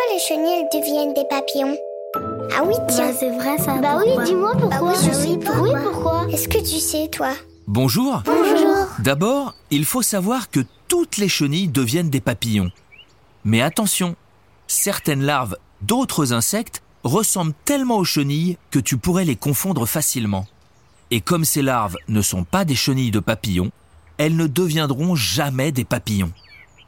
pourquoi 0.00 0.14
les 0.14 0.20
chenilles 0.20 0.68
deviennent 0.72 1.14
des 1.14 1.24
papillons 1.24 1.76
Ah 2.56 2.62
oui, 2.64 2.74
tiens. 2.88 3.08
Bah, 3.08 3.16
c'est 3.18 3.30
vrai 3.30 3.58
ça. 3.58 3.76
Bah 3.78 3.98
oui, 3.98 4.24
dis-moi 4.24 4.52
pourquoi. 4.52 4.78
Bah 4.78 4.80
oui, 4.82 4.94
je 5.04 5.12
sais 5.12 5.36
pourquoi. 5.36 5.62
Oui, 5.62 5.70
pourquoi 5.82 6.26
Est-ce 6.30 6.48
que 6.48 6.58
tu 6.58 6.78
sais, 6.78 7.08
toi 7.08 7.32
Bonjour. 7.66 8.22
Bonjour. 8.24 8.86
D'abord, 8.98 9.54
il 9.70 9.84
faut 9.84 10.02
savoir 10.02 10.50
que 10.50 10.60
toutes 10.88 11.16
les 11.16 11.28
chenilles 11.28 11.68
deviennent 11.68 12.10
des 12.10 12.20
papillons. 12.20 12.70
Mais 13.44 13.62
attention, 13.62 14.16
certaines 14.66 15.22
larves 15.22 15.56
d'autres 15.82 16.32
insectes 16.32 16.82
ressemblent 17.04 17.54
tellement 17.64 17.96
aux 17.96 18.04
chenilles 18.04 18.58
que 18.70 18.78
tu 18.78 18.96
pourrais 18.96 19.24
les 19.24 19.36
confondre 19.36 19.86
facilement. 19.86 20.46
Et 21.10 21.20
comme 21.20 21.44
ces 21.44 21.62
larves 21.62 21.96
ne 22.08 22.22
sont 22.22 22.44
pas 22.44 22.64
des 22.64 22.74
chenilles 22.74 23.10
de 23.10 23.20
papillons, 23.20 23.70
elles 24.18 24.36
ne 24.36 24.46
deviendront 24.46 25.14
jamais 25.14 25.72
des 25.72 25.84
papillons. 25.84 26.32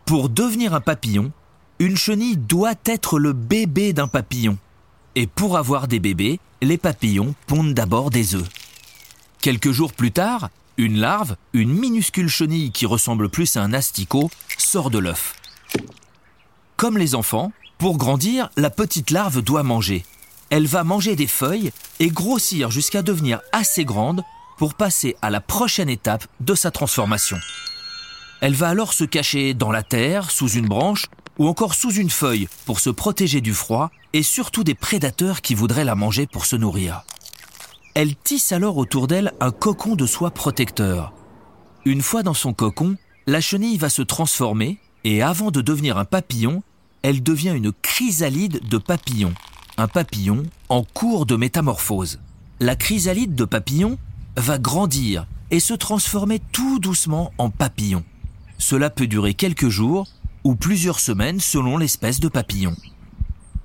Pour 0.05 0.29
devenir 0.29 0.75
un 0.75 0.81
papillon, 0.81 1.33
une 1.83 1.97
chenille 1.97 2.37
doit 2.37 2.77
être 2.85 3.19
le 3.19 3.33
bébé 3.33 3.93
d'un 3.93 4.07
papillon. 4.07 4.57
Et 5.17 5.27
pour 5.27 5.59
avoir 5.59 5.89
des 5.89 5.99
bébés, 5.99 6.39
les 6.61 6.79
papillons 6.79 7.35
pondent 7.49 7.75
d'abord 7.75 8.11
des 8.11 8.37
œufs. 8.37 8.49
Quelques 9.41 9.73
jours 9.73 9.93
plus 9.93 10.13
tard, 10.13 10.51
une 10.77 10.99
larve, 10.99 11.37
une 11.53 11.73
minuscule 11.73 12.29
chenille 12.29 12.71
qui 12.71 12.87
ressemble 12.87 13.29
plus 13.29 13.57
à 13.57 13.63
un 13.63 13.73
asticot, 13.73 14.31
sort 14.59 14.91
de 14.91 14.99
l'œuf. 14.99 15.35
Comme 16.77 16.99
les 16.99 17.17
enfants, 17.17 17.53
pour 17.79 17.99
grandir, 17.99 18.49
la 18.57 18.71
petite 18.71 19.11
larve 19.11 19.43
doit 19.43 19.65
manger. 19.65 20.05
Elle 20.51 20.69
va 20.69 20.85
manger 20.85 21.17
des 21.17 21.27
feuilles 21.27 21.73
et 21.99 22.11
grossir 22.11 22.71
jusqu'à 22.71 23.03
devenir 23.03 23.41
assez 23.51 23.85
grande 23.85 24.23
pour 24.57 24.75
passer 24.75 25.17
à 25.21 25.31
la 25.31 25.41
prochaine 25.41 25.89
étape 25.89 26.29
de 26.39 26.55
sa 26.55 26.71
transformation. 26.71 27.39
Elle 28.41 28.55
va 28.55 28.69
alors 28.69 28.93
se 28.93 29.05
cacher 29.05 29.53
dans 29.53 29.73
la 29.73 29.83
terre, 29.83 30.31
sous 30.31 30.49
une 30.49 30.67
branche 30.69 31.07
ou 31.39 31.47
encore 31.47 31.75
sous 31.75 31.93
une 31.93 32.11
feuille 32.11 32.49
pour 32.67 32.81
se 32.81 32.91
protéger 32.91 33.41
du 33.41 33.55
froid 33.55 33.91
et 34.13 34.23
surtout 34.23 34.65
des 34.65 34.75
prédateurs 34.75 35.41
qui 35.41 35.55
voudraient 35.55 35.85
la 35.85 35.95
manger 35.95 36.27
pour 36.27 36.47
se 36.47 36.57
nourrir. 36.57 37.05
Elle 37.95 38.17
tisse 38.17 38.53
alors 38.53 38.77
autour 38.77 39.07
d'elle 39.07 39.33
un 39.41 39.51
cocon 39.51 39.97
de 39.97 40.07
soie 40.07 40.31
protecteur. 40.31 41.13
Une 41.85 42.03
fois 42.03 42.23
dans 42.23 42.35
son 42.35 42.53
cocon, 42.53 42.97
la 43.27 43.41
chenille 43.41 43.77
va 43.77 43.91
se 43.91 44.03
transformer 44.03 44.79
et 45.05 45.23
avant 45.23 45.51
de 45.51 45.61
devenir 45.61 45.99
un 45.99 46.05
papillon, 46.05 46.63
elle 47.03 47.23
devient 47.23 47.53
une 47.55 47.73
chrysalide 47.73 48.67
de 48.69 48.79
papillon, 48.79 49.35
un 49.77 49.89
papillon 49.89 50.45
en 50.69 50.85
cours 50.85 51.27
de 51.27 51.37
métamorphose. 51.37 52.21
La 52.61 52.77
chrysalide 52.77 53.35
de 53.35 53.45
papillon 53.45 53.99
va 54.37 54.59
grandir 54.59 55.27
et 55.51 55.61
se 55.61 55.75
transformer 55.75 56.41
tout 56.53 56.79
doucement 56.79 57.33
en 57.39 57.51
papillon. 57.51 58.05
Cela 58.59 58.89
peut 58.91 59.07
durer 59.07 59.35
quelques 59.35 59.69
jours 59.69 60.07
ou 60.45 60.55
plusieurs 60.55 61.01
semaines 61.01 61.41
selon 61.41 61.79
l'espèce 61.79 62.21
de 62.21 62.29
papillon. 62.29 62.75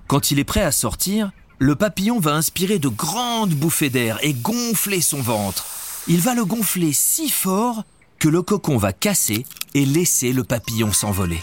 Quand 0.08 0.32
il 0.32 0.40
est 0.40 0.44
prêt 0.44 0.64
à 0.64 0.72
sortir, 0.72 1.32
le 1.60 1.76
papillon 1.76 2.20
va 2.20 2.34
inspirer 2.34 2.80
de 2.80 2.88
grandes 2.88 3.54
bouffées 3.54 3.90
d'air 3.90 4.20
et 4.22 4.34
gonfler 4.34 5.02
son 5.02 5.22
ventre. 5.22 5.66
Il 6.08 6.22
va 6.22 6.34
le 6.34 6.46
gonfler 6.46 6.94
si 6.94 7.30
fort 7.30 7.84
que 8.20 8.30
le 8.30 8.42
cocon 8.42 8.78
va 8.78 8.94
casser 8.94 9.46
et 9.74 9.86
laisser 9.86 10.32
le 10.34 10.44
papillon 10.44 10.94
s'envoler. 10.94 11.40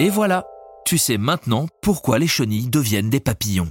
Et 0.00 0.10
voilà, 0.10 0.46
tu 0.84 0.98
sais 0.98 1.18
maintenant 1.18 1.68
pourquoi 1.82 2.18
les 2.18 2.26
chenilles 2.26 2.68
deviennent 2.68 3.10
des 3.10 3.20
papillons. 3.20 3.68